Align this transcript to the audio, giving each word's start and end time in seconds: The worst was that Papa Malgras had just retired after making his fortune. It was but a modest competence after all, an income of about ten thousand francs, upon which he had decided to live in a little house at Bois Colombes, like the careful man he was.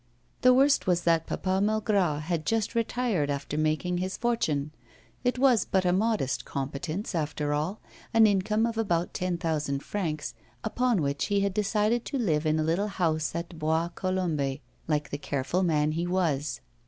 The 0.41 0.51
worst 0.51 0.87
was 0.87 1.03
that 1.03 1.27
Papa 1.27 1.59
Malgras 1.61 2.21
had 2.21 2.43
just 2.43 2.73
retired 2.73 3.29
after 3.29 3.55
making 3.55 3.99
his 3.99 4.17
fortune. 4.17 4.71
It 5.23 5.37
was 5.37 5.63
but 5.63 5.85
a 5.85 5.93
modest 5.93 6.43
competence 6.43 7.13
after 7.13 7.53
all, 7.53 7.79
an 8.11 8.25
income 8.25 8.65
of 8.65 8.79
about 8.79 9.13
ten 9.13 9.37
thousand 9.37 9.83
francs, 9.83 10.33
upon 10.63 11.03
which 11.03 11.25
he 11.27 11.41
had 11.41 11.53
decided 11.53 12.03
to 12.05 12.17
live 12.17 12.47
in 12.47 12.57
a 12.59 12.63
little 12.63 12.87
house 12.87 13.35
at 13.35 13.59
Bois 13.59 13.89
Colombes, 13.89 14.57
like 14.87 15.11
the 15.11 15.19
careful 15.19 15.61
man 15.61 15.91
he 15.91 16.07
was. 16.07 16.61